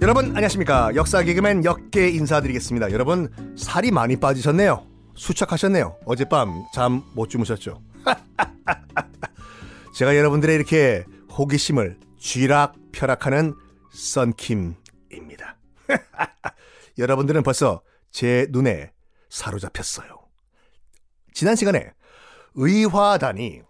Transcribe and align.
여러분 0.00 0.26
안녕하십니까? 0.26 0.94
역사 0.96 1.22
개그맨 1.22 1.64
역계 1.64 2.08
인사드리겠습니다. 2.08 2.90
여러분 2.90 3.30
살이 3.56 3.90
많이 3.92 4.16
빠지셨네요. 4.16 4.84
수척하셨네요. 5.14 5.96
어젯밤 6.06 6.64
잠 6.74 7.02
못 7.14 7.28
주무셨죠? 7.30 7.80
제가 9.94 10.16
여러분들의 10.16 10.56
이렇게 10.56 11.04
호기심을 11.38 11.98
쥐락 12.18 12.74
펴락하는 12.92 13.54
썬킴입니다. 13.92 15.56
여러분들은 16.98 17.42
벌써 17.44 17.82
제 18.10 18.46
눈에 18.50 18.92
사로잡혔어요. 19.30 20.08
지난 21.32 21.54
시간에 21.56 21.92
의화단이 22.54 23.62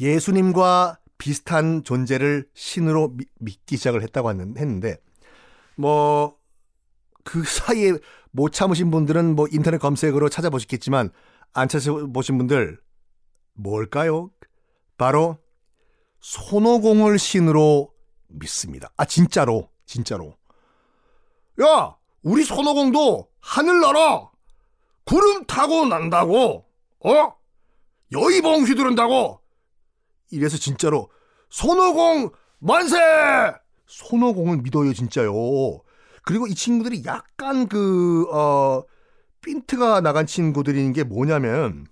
예수님과 0.00 0.98
비슷한 1.18 1.82
존재를 1.82 2.48
신으로 2.54 3.14
미, 3.16 3.24
믿기 3.38 3.76
시작을 3.76 4.02
했다고 4.02 4.30
했는데 4.30 4.98
뭐, 5.78 6.36
그 7.22 7.44
사이에 7.44 7.92
못 8.32 8.52
참으신 8.52 8.90
분들은 8.90 9.36
뭐 9.36 9.46
인터넷 9.50 9.78
검색으로 9.78 10.28
찾아보셨겠지만, 10.28 11.10
안 11.52 11.68
찾아보신 11.68 12.36
분들, 12.36 12.80
뭘까요? 13.54 14.30
바로, 14.96 15.38
손오공을 16.20 17.18
신으로 17.20 17.92
믿습니다. 18.26 18.90
아, 18.96 19.04
진짜로, 19.04 19.70
진짜로. 19.86 20.34
야! 21.62 21.96
우리 22.22 22.42
손오공도 22.42 23.28
하늘 23.40 23.80
날아! 23.80 24.30
구름 25.04 25.46
타고 25.46 25.86
난다고! 25.86 26.66
어? 27.04 27.36
여의봉 28.10 28.64
휘두른다고! 28.64 29.40
이래서 30.30 30.56
진짜로, 30.56 31.10
손오공 31.50 32.30
만세! 32.58 32.98
손오공을 33.86 34.58
믿어요, 34.58 34.92
진짜요. 34.92 35.32
그리고 36.22 36.46
이 36.46 36.54
친구들이 36.54 37.04
약간 37.06 37.68
그, 37.68 38.26
어, 38.30 38.82
핀트가 39.40 40.00
나간 40.00 40.26
친구들인 40.26 40.92
게 40.92 41.04
뭐냐면, 41.04 41.86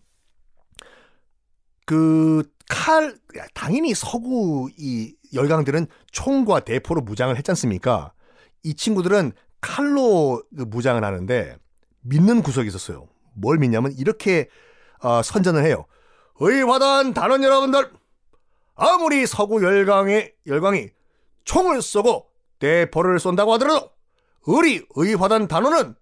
그, 1.87 2.43
칼, 2.69 3.17
당연히 3.55 3.95
서구 3.95 4.69
이 4.77 5.15
열강들은 5.33 5.87
총과 6.11 6.61
대포로 6.61 7.01
무장을 7.01 7.35
했지 7.37 7.51
않습니까? 7.51 8.13
이 8.63 8.75
친구들은 8.75 9.33
칼로 9.61 10.43
그 10.55 10.65
무장을 10.65 11.03
하는데, 11.03 11.57
믿는 12.03 12.43
구석이 12.43 12.69
있었어요. 12.69 13.09
뭘 13.35 13.59
믿냐면, 13.59 13.93
이렇게, 13.93 14.49
어, 15.01 15.23
선전을 15.23 15.65
해요. 15.65 15.87
의화단 16.41 17.15
단원 17.15 17.43
여러분들, 17.43 17.91
아무리 18.77 19.27
서구 19.27 19.63
열강의, 19.63 20.35
열강이 20.47 20.91
총을 21.45 21.83
쏘고 21.83 22.29
대포를 22.59 23.19
쏜다고 23.19 23.55
하더라도 23.55 23.91
우리 24.47 24.87
의화단 24.95 25.49
단원은 25.49 25.95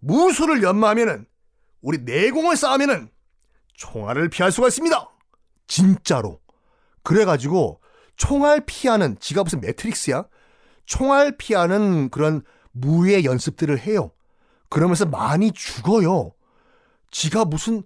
무술을 0.00 0.62
연마하면은 0.62 1.26
우리 1.80 1.98
내공을 1.98 2.56
쌓으면은 2.56 3.10
총알을 3.74 4.28
피할 4.28 4.52
수가 4.52 4.68
있습니다. 4.68 5.08
진짜로. 5.66 6.40
그래가지고 7.02 7.80
총알 8.16 8.62
피하는 8.66 9.18
지가 9.18 9.44
무슨 9.44 9.60
매트릭스야? 9.60 10.24
총알 10.84 11.36
피하는 11.36 12.10
그런 12.10 12.42
무예 12.72 13.24
연습들을 13.24 13.78
해요. 13.78 14.10
그러면서 14.68 15.06
많이 15.06 15.52
죽어요. 15.52 16.32
지가 17.10 17.44
무슨 17.44 17.82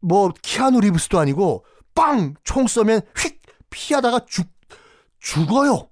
뭐 0.00 0.32
키아누 0.42 0.80
리브스도 0.80 1.18
아니고 1.18 1.64
빵 1.96 2.34
총 2.44 2.68
쏘면 2.68 3.00
휙 3.16 3.42
피하다가 3.70 4.26
죽 4.28 4.48
죽어요. 5.18 5.90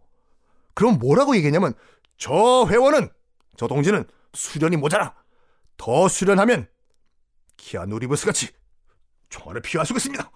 그럼 0.75 0.99
뭐라고 1.01 1.35
얘기했냐면 1.35 1.75
저 2.17 2.67
회원은 2.69 3.09
저 3.57 3.67
동지는 3.67 4.05
수련이 4.33 4.77
모자라. 4.77 5.15
더 5.77 6.07
수련하면 6.07 6.69
키아누 7.57 7.99
리브스 7.99 8.27
같이 8.27 8.49
총알을 9.29 9.63
피할 9.63 9.85
수가 9.87 9.97
있습니다. 9.99 10.31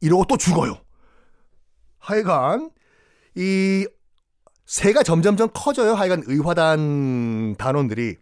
이러고 0.00 0.26
또 0.26 0.36
죽어요. 0.36 0.78
하여간 1.98 2.70
이 3.36 3.86
새가 4.66 5.02
점점점 5.02 5.50
커져요. 5.54 5.94
하여간 5.94 6.24
의화단 6.26 7.56
단원들이 7.56 8.16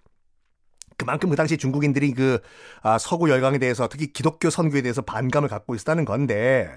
그만큼 1.01 1.31
그 1.31 1.37
당시 1.37 1.57
중국인들이 1.57 2.13
그 2.13 2.41
아, 2.83 2.99
서구 2.99 3.31
열강에 3.31 3.57
대해서 3.57 3.89
특히 3.89 4.13
기독교 4.13 4.51
선교에 4.51 4.83
대해서 4.83 5.01
반감을 5.01 5.49
갖고 5.49 5.75
있었다는 5.75 6.05
건데 6.05 6.69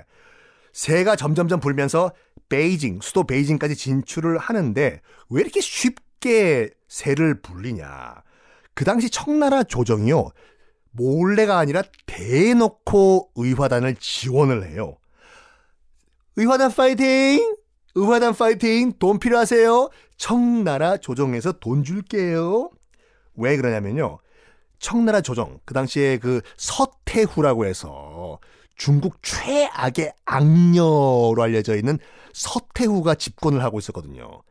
새가 0.71 1.17
점점점 1.17 1.59
불면서 1.59 2.13
베이징, 2.47 2.99
수도 3.01 3.25
베이징까지 3.25 3.75
진출을 3.75 4.37
하는데 4.37 5.01
왜 5.29 5.41
이렇게 5.41 5.59
쉽게 5.59 6.69
새를 6.87 7.41
불리냐. 7.41 8.23
그 8.73 8.85
당시 8.85 9.09
청나라 9.09 9.61
조정이요. 9.63 10.29
몰래가 10.91 11.57
아니라 11.57 11.83
대놓고 12.05 13.31
의화단을 13.35 13.97
지원을 13.99 14.69
해요. 14.69 14.95
의화단 16.37 16.71
파이팅! 16.71 17.55
의화단 17.95 18.33
파이팅! 18.35 18.93
돈 18.99 19.19
필요하세요? 19.19 19.89
청나라 20.15 20.95
조정에서 20.95 21.51
돈 21.59 21.83
줄게요. 21.83 22.69
왜 23.35 23.57
그러냐면요. 23.57 24.19
청나라 24.79 25.21
조정, 25.21 25.59
그 25.65 25.73
당시에 25.73 26.17
그 26.17 26.41
서태후라고 26.57 27.65
해서 27.65 28.39
중국 28.75 29.21
최악의 29.21 30.13
악녀로 30.25 31.35
알려져 31.39 31.75
있는 31.75 31.99
서태후가 32.33 33.15
집권을 33.15 33.63
하고 33.63 33.79
있었거든요. 33.79 34.41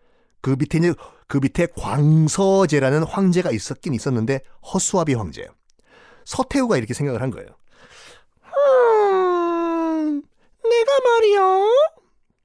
그 0.40 0.56
밑에 0.58 0.78
이제 0.78 0.94
그 1.26 1.38
밑에 1.38 1.66
광서제라는 1.76 3.04
황제가 3.04 3.50
있었긴 3.50 3.94
있었는데 3.94 4.40
허수아비 4.72 5.14
황제. 5.14 5.46
서태후가 6.24 6.76
이렇게 6.76 6.94
생각을 6.94 7.20
한 7.20 7.30
거예요. 7.30 7.48
음, 8.44 10.22
내가 10.62 11.00
말이요. 11.04 11.68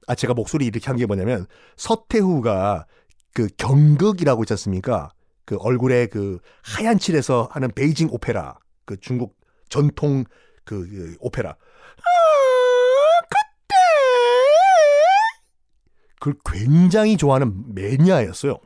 아 0.06 0.14
제가 0.14 0.34
목소리 0.34 0.66
이렇게 0.66 0.86
한 0.86 0.96
게 0.96 1.06
뭐냐면 1.06 1.46
서태후가 1.76 2.86
그 3.34 3.48
경극이라고 3.56 4.42
있지 4.44 4.52
않습니까? 4.54 5.12
그 5.48 5.56
얼굴에 5.60 6.08
그 6.08 6.40
하얀 6.62 6.98
칠해서 6.98 7.48
하는 7.50 7.70
베이징 7.70 8.08
오페라, 8.10 8.58
그 8.84 9.00
중국 9.00 9.34
전통 9.70 10.24
그, 10.62 10.86
그 10.86 11.16
오페라. 11.20 11.52
아, 11.52 12.04
그때 13.22 13.74
그걸 16.20 16.34
굉장히 16.44 17.16
좋아하는 17.16 17.74
매니아였어요. 17.74 18.58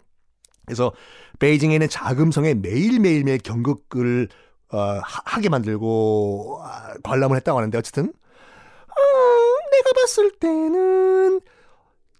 그래서 0.66 0.92
베이징에 1.38 1.72
있는 1.72 1.88
자금성에 1.88 2.54
매일매일 2.54 3.22
매일 3.22 3.38
경극을 3.38 4.28
어, 4.72 5.00
하게 5.04 5.50
만들고 5.50 6.62
아, 6.64 6.94
관람을 7.04 7.36
했다고 7.36 7.58
하는데 7.58 7.78
어쨌든 7.78 8.06
음, 8.06 9.70
내가 9.70 9.92
봤을 10.00 10.32
때는 10.32 11.40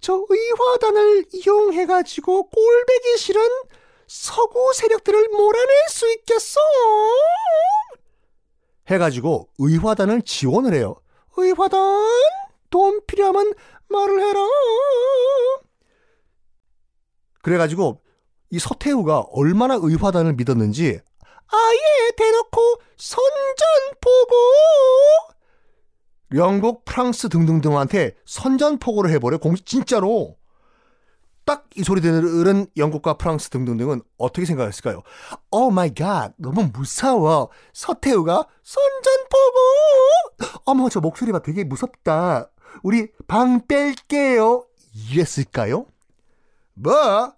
저 0.01 0.25
의화단을 0.29 1.25
이용해가지고 1.33 2.49
꼴배기 2.49 3.19
싫은 3.19 3.43
서구 4.07 4.73
세력들을 4.75 5.29
몰아낼 5.29 5.89
수 5.89 6.11
있겠어. 6.13 6.61
해가지고 8.89 9.49
의화단을 9.59 10.23
지원을 10.23 10.75
해요. 10.75 10.97
의화단 11.37 11.81
돈 12.71 13.01
필요하면 13.07 13.55
말을 13.89 14.21
해라. 14.21 14.41
그래가지고 17.43 18.03
이 18.51 18.59
서태후가 18.59 19.27
얼마나 19.33 19.75
의화단을 19.75 20.35
믿었는지 20.35 21.01
아예 21.49 22.11
대놓고 22.17 22.77
선전포고 22.97 24.35
영국, 26.35 26.85
프랑스 26.85 27.29
등등등한테 27.29 28.17
선전포고를 28.25 29.11
해버려 29.11 29.39
공식 29.39 29.67
진짜로 29.67 30.37
딱 31.45 31.63
이 31.77 31.83
소리 31.85 32.01
들은 32.01 32.67
영국과 32.77 33.15
프랑스 33.15 33.49
등등등은 33.49 34.03
어떻게 34.19 34.45
생각했을까요? 34.45 35.03
Oh 35.51 35.71
my 35.71 35.95
god 35.95 36.35
너무 36.37 36.71
무서워. 36.73 37.51
서태후가 37.73 38.47
선전포고 38.63 39.59
어머 40.67 40.89
저 40.89 41.01
목소리 41.01 41.33
봐 41.33 41.41
되게 41.41 41.65
무섭다. 41.65 42.51
우리 42.83 43.09
방 43.27 43.67
뺄게요. 43.67 44.67
이랬을까요? 45.11 45.87
뭐 46.75 47.35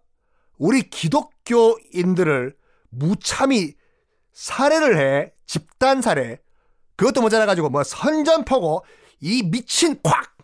우리 0.58 0.82
기독교인들을 0.82 2.56
무참히 2.90 3.74
살해를 4.32 4.98
해 4.98 5.32
집단 5.46 6.02
살해. 6.02 6.40
그것도 6.96 7.20
모자라 7.22 7.46
가지고 7.46 7.70
뭐 7.70 7.82
선전포고 7.84 8.84
이 9.20 9.42
미친 9.44 10.00
콱! 10.02 10.36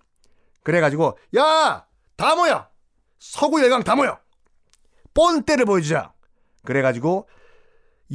그래가지고 0.62 1.18
야 1.36 1.86
다 2.16 2.36
모여 2.36 2.68
서구 3.20 3.62
열강 3.62 3.84
다 3.84 3.94
모여 3.94 4.18
본때를 5.14 5.66
보여주자 5.66 6.12
그래가지고 6.64 7.28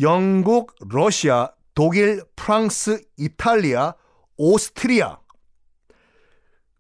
영국 0.02 0.76
러시아 0.90 1.52
독일 1.74 2.26
프랑스 2.36 3.02
이탈리아 3.16 3.94
오스트리아 4.36 5.20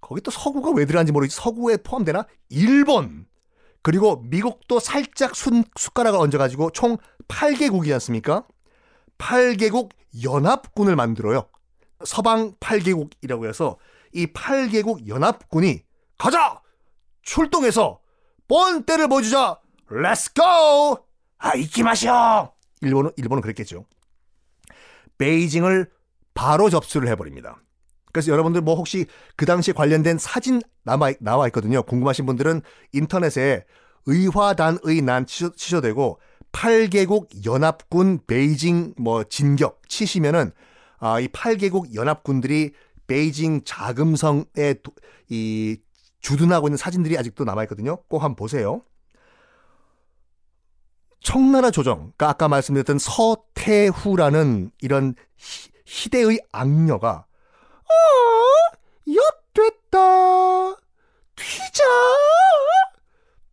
거기 0.05 0.21
또 0.21 0.29
서구가 0.29 0.69
왜 0.71 0.85
들어간지 0.85 1.11
모르겠지. 1.11 1.35
서구에 1.35 1.77
포함되나? 1.77 2.27
일본. 2.49 3.25
그리고 3.81 4.17
미국도 4.17 4.79
살짝 4.79 5.35
순, 5.35 5.63
숟가락을 5.75 6.19
얹어가지고 6.19 6.71
총 6.71 6.97
8개국이지 7.27 7.91
않습니까? 7.93 8.45
8개국 9.17 9.89
연합군을 10.23 10.95
만들어요. 10.95 11.47
서방 12.03 12.53
8개국이라고 12.59 13.47
해서 13.47 13.77
이 14.13 14.27
8개국 14.27 15.07
연합군이 15.07 15.81
가자! 16.19 16.61
출동해서 17.23 17.99
본때를 18.47 19.07
보여주자! 19.07 19.59
Let's 19.89 20.23
go! 20.23 20.43
아, 21.37 21.51
마셔! 21.83 22.53
일본은, 22.81 23.11
일본은 23.17 23.41
그랬겠죠. 23.41 23.85
베이징을 25.17 25.89
바로 26.33 26.69
접수를 26.69 27.07
해버립니다. 27.09 27.61
그래서 28.11 28.31
여러분들 28.31 28.61
뭐 28.61 28.75
혹시 28.75 29.07
그 29.35 29.45
당시에 29.45 29.73
관련된 29.73 30.17
사진 30.17 30.61
남아, 30.83 31.13
나와 31.19 31.47
있거든요. 31.47 31.83
궁금하신 31.83 32.25
분들은 32.25 32.61
인터넷에 32.93 33.65
의화단의 34.05 35.01
난 35.01 35.25
치셔, 35.25 35.51
치셔되고 35.51 36.19
8개국 36.51 37.45
연합군 37.45 38.21
베이징 38.27 38.93
뭐 38.97 39.23
진격 39.25 39.81
치시면은 39.89 40.51
아, 40.99 41.19
이 41.19 41.27
8개국 41.27 41.93
연합군들이 41.93 42.71
베이징 43.07 43.63
자금성에 43.65 44.75
도, 44.81 44.93
이 45.29 45.77
주둔하고 46.25 46.67
있는 46.67 46.77
사진들이 46.77 47.19
아직도 47.19 47.43
남아있거든요. 47.43 47.97
꼭 48.07 48.23
한번 48.23 48.35
보세요. 48.35 48.81
청나라 51.19 51.69
조정, 51.69 51.97
그러니까 51.97 52.29
아까 52.29 52.47
말씀드렸던 52.47 52.97
서태후라는 52.97 54.71
이런 54.81 55.13
희, 55.85 56.09
대의 56.09 56.39
악녀가 56.51 57.27
어, 57.83 59.07
엿됐다. 59.07 60.75
튀자. 61.35 61.83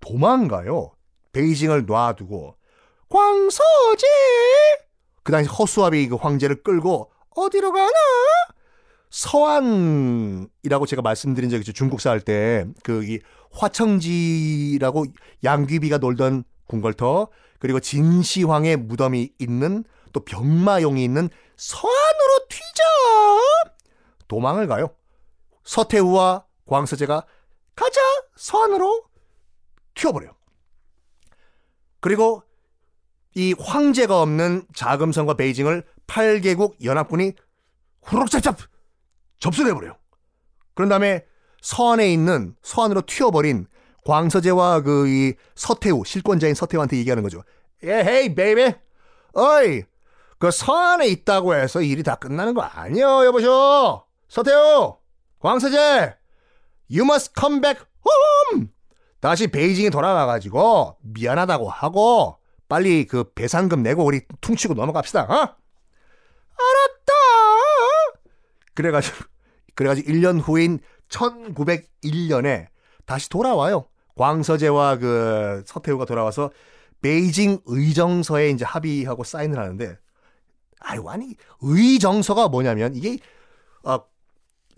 도망가요. 0.01 0.93
베이징을 1.33 1.85
놔두고 1.85 2.57
광서제 3.11 4.07
그 5.23 5.33
당시 5.33 5.51
허수아비 5.51 6.09
그 6.09 6.17
황제를 6.17 6.63
끌고 6.63 7.13
어디로 7.37 7.71
가나? 7.71 7.91
서안이라고 9.13 10.87
제가 10.87 11.03
말씀드린 11.03 11.51
적이 11.51 11.61
있죠. 11.61 11.73
중국사 11.73 12.11
할 12.11 12.21
때그이 12.21 13.21
화청지라고 13.51 15.05
양귀비가 15.45 15.99
놀던 15.99 16.45
궁궐터 16.67 17.29
그리고 17.59 17.79
진시황의 17.79 18.79
무덤이 18.79 19.35
있는 19.39 19.85
또 20.15 20.25
병마용이 20.25 21.05
있는 21.05 21.29
서안으로 21.57 22.47
튀자 22.49 22.83
도망을 24.29 24.67
가요. 24.67 24.95
서태후와 25.65 26.47
광서제가 26.67 27.27
가자 27.77 28.01
서안으로 28.37 29.05
튀어버려요. 29.95 30.33
그리고 32.01 32.43
이 33.35 33.55
황제가 33.59 34.23
없는 34.23 34.67
자금성과 34.75 35.35
베이징을 35.35 35.85
8개국 36.07 36.83
연합군이 36.83 37.33
후룩잡잡 38.03 38.72
접수해버려요. 39.43 39.97
그런 40.75 40.89
다음에 40.89 41.25
서안에 41.61 42.11
있는 42.13 42.55
서안으로 42.63 43.03
튀어버린 43.07 43.67
광서제와 44.05 44.81
그 44.81 45.07
이 45.09 45.35
서태후 45.55 46.05
실권자인 46.05 46.55
서태후한테 46.55 46.97
얘기하는 46.99 47.23
거죠. 47.23 47.43
예, 47.85 47.93
hey 48.05 48.35
baby, 48.35 48.81
어이, 49.35 49.83
그 50.39 50.51
서안에 50.51 51.09
있다고 51.09 51.55
해서 51.55 51.83
일이 51.83 52.03
다 52.03 52.15
끝나는 52.15 52.55
거 52.55 52.63
아니요, 52.63 53.25
여보쇼. 53.27 54.03
서태후, 54.29 54.97
광서제, 55.41 56.17
you 56.91 57.05
must 57.05 57.33
come 57.39 57.61
back 57.61 57.85
home. 58.53 58.69
다시 59.21 59.49
베이징에 59.49 59.91
돌아가가지고 59.91 60.97
미안하다고 61.03 61.69
하고 61.69 62.39
빨리 62.69 63.07
그 63.07 63.33
배상금 63.35 63.83
내고 63.83 64.05
우리 64.05 64.23
퉁치고 64.41 64.75
넘어갑시다. 64.75 65.23
어? 65.23 65.35
알았다. 66.57 67.13
그래가지고 68.75 69.32
그래가지고 69.75 70.11
1년 70.13 70.41
후인 70.43 70.81
1901년에 71.09 72.67
다시 73.07 73.29
돌아와요. 73.29 73.87
광서제와 74.17 74.99
그 74.99 75.63
서태후가 75.67 76.05
돌아와서 76.05 76.51
베이징 77.01 77.61
의정서에 77.67 78.51
이제 78.51 78.65
합의하고 78.65 79.25
사인을 79.25 79.59
하는데 79.59 79.97
아유 80.81 81.05
아니 81.09 81.35
의정서가 81.61 82.49
뭐냐면 82.49 82.95
이게 82.95 83.19
어, 83.85 83.99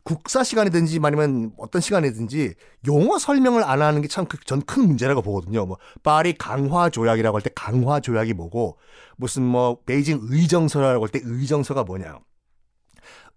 국사 0.05 0.45
시간이든지 0.45 1.01
아니면 1.03 1.53
어떤 1.59 1.81
시간이든지 1.81 2.55
용어 2.87 3.19
설명을 3.19 3.65
안 3.65 3.81
하는 3.83 4.03
게 4.03 4.09
참 4.09 4.27
전큰 4.27 4.65
그, 4.67 4.81
문제라고 4.81 5.23
보거든요. 5.23 5.65
뭐 5.67 5.79
파리 6.03 6.35
강화 6.35 6.91
조약이라고 6.91 7.37
할 7.37 7.43
때 7.43 7.51
강화 7.55 8.01
조약이 8.01 8.35
뭐고 8.35 8.79
무슨 9.17 9.43
뭐 9.45 9.81
베이징 9.87 10.21
의정서라고 10.31 11.05
할 11.07 11.11
때 11.11 11.21
의정서가 11.25 11.85
뭐냐. 11.85 12.19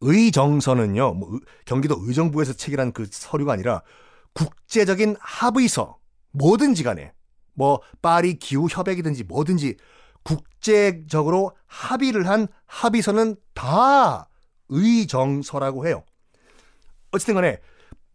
의정서는요. 0.01 1.13
뭐 1.13 1.39
경기도 1.65 1.95
의정부에서 1.99 2.53
체결한 2.53 2.91
그 2.91 3.07
서류가 3.09 3.53
아니라 3.53 3.81
국제적인 4.33 5.15
합의서 5.19 5.97
뭐든지 6.31 6.83
간에 6.83 7.13
뭐 7.53 7.81
파리 8.01 8.37
기후 8.37 8.67
협약이든지 8.69 9.23
뭐든지 9.23 9.77
국제적으로 10.23 11.55
합의를 11.65 12.27
한 12.27 12.47
합의서는 12.65 13.35
다 13.53 14.29
의정서라고 14.69 15.87
해요. 15.87 16.03
어쨌든 17.11 17.35
간에 17.35 17.59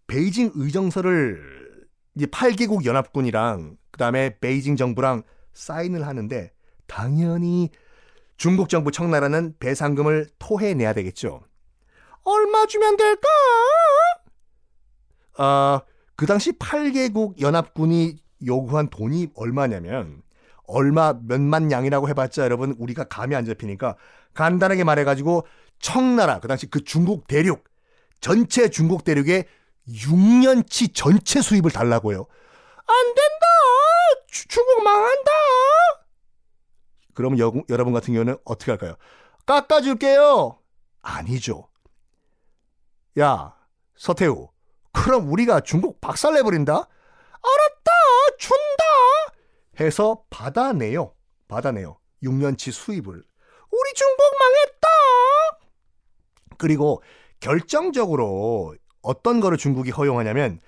베이징 0.07 0.53
의정서를 0.55 1.89
이제 2.15 2.27
8개국 2.27 2.85
연합군이랑 2.85 3.77
그 3.91 3.99
다음에 3.99 4.39
베이징 4.39 4.77
정부랑 4.77 5.23
사인을 5.55 6.07
하는데 6.07 6.53
당연히 6.87 7.71
중국 8.37 8.69
정부 8.69 8.91
청나라는 8.91 9.55
배상금을 9.59 10.29
토해내야 10.39 10.93
되겠죠. 10.93 11.43
얼마 12.25 12.67
주면 12.67 12.97
될까? 12.97 13.29
아, 15.39 15.81
그 16.17 16.27
당시 16.27 16.53
8개국 16.53 17.41
연합군이 17.41 18.17
요구한 18.47 18.89
돈이 18.89 19.29
얼마냐면 19.35 20.23
얼마 20.67 21.13
몇만 21.13 21.71
양이라고 21.71 22.09
해봤자 22.09 22.45
여러분 22.45 22.75
우리가 22.79 23.05
감이 23.05 23.35
안 23.35 23.45
잡히니까 23.45 23.97
간단하게 24.35 24.85
말해가지고 24.85 25.47
청나라 25.79 26.39
그 26.41 26.49
당시 26.49 26.67
그 26.67 26.85
중국 26.85 27.27
대륙 27.27 27.65
전체 28.21 28.71
중국 28.71 29.05
대륙에 29.05 29.47
6년치 29.89 30.95
전체 30.95 31.41
수입을 31.43 31.71
달라고요. 31.71 32.19
안 32.21 33.07
된다. 33.15 33.47
주, 34.29 34.47
중국 34.49 34.83
망한다. 34.85 35.31
그럼 37.15 37.39
여, 37.39 37.53
여러분 37.69 37.93
같은 37.93 38.15
경우는 38.15 38.37
어떻게 38.45 38.71
할까요? 38.71 38.95
깎아줄게요. 39.45 40.59
아니죠. 41.03 41.69
야, 43.19 43.55
서태우. 43.95 44.49
그럼 44.93 45.31
우리가 45.31 45.61
중국 45.61 46.01
박살내버린다? 46.01 46.73
알았다. 46.73 47.93
준다. 48.39 48.85
해서 49.81 50.23
받아내요. 50.31 51.15
받아내요. 51.49 51.99
6년치 52.23 52.73
수입을. 52.73 53.15
우리 53.15 53.95
중국 53.95 54.23
망했다. 54.39 54.89
그리고 56.59 57.03
결정적으로 57.41 58.77
어떤 59.03 59.41
거를 59.41 59.59
중국이 59.59 59.91
허용하냐면 59.91 60.61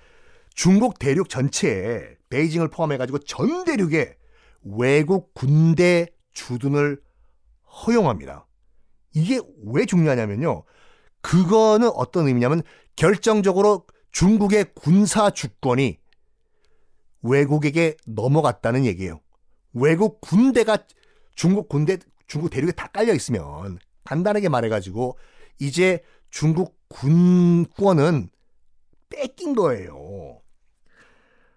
중국 0.53 0.99
대륙 0.99 1.29
전체에 1.29 2.17
베이징을 2.29 2.69
포함해가지고 2.69 3.19
전 3.19 3.63
대륙에 3.63 4.17
외국 4.63 5.33
군대 5.33 6.07
주둔을 6.33 7.01
허용합니다. 7.85 8.47
이게 9.13 9.39
왜 9.65 9.85
중요하냐면요. 9.85 10.63
그거는 11.25 11.89
어떤 11.95 12.27
의미냐면 12.27 12.61
결정적으로 12.95 13.87
중국의 14.11 14.73
군사 14.75 15.31
주권이 15.31 15.97
외국에게 17.23 17.97
넘어갔다는 18.05 18.85
얘기예요. 18.85 19.21
외국 19.73 20.21
군대가 20.21 20.77
중국 21.33 21.67
군대, 21.67 21.97
중국 22.27 22.51
대륙에 22.51 22.73
다 22.73 22.89
깔려 22.93 23.15
있으면 23.15 23.79
간단하게 24.03 24.49
말해가지고 24.49 25.17
이제 25.57 26.03
중국 26.29 26.77
군권은 26.89 28.29
뺏긴 29.09 29.55
거예요. 29.55 30.41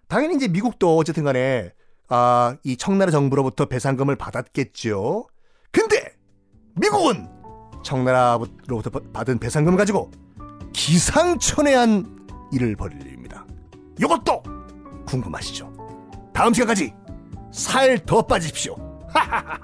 당연히 0.07 0.35
이제 0.35 0.47
미국도 0.47 0.97
어쨌든 0.97 1.23
간에 1.23 1.75
아, 2.07 2.57
이 2.63 2.75
청나라 2.75 3.11
정부로부터 3.11 3.67
배상금을 3.67 4.15
받았겠죠. 4.15 5.27
근데 5.71 6.15
미국은 6.73 7.38
청나라로부터 7.83 8.89
받은 9.13 9.39
배상금을 9.39 9.77
가지고 9.77 10.11
기상천외한 10.73 12.17
일을 12.51 12.75
벌일 12.75 13.01
일입니다. 13.01 13.45
이것도 13.99 14.43
궁금하시죠? 15.05 15.71
다음 16.33 16.53
시간까지 16.53 16.93
살 17.51 17.97
더 18.05 18.21
빠지십시오. 18.21 18.75
하하하. 19.09 19.57